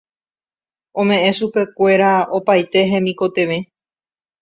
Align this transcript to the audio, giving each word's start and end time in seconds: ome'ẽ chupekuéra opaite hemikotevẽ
ome'ẽ 0.99 1.31
chupekuéra 1.37 2.11
opaite 2.37 2.79
hemikotevẽ 2.91 3.59